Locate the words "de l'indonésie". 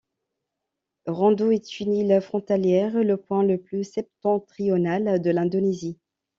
5.21-5.99